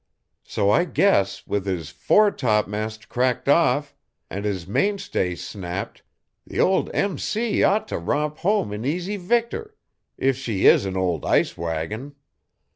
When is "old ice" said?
10.97-11.55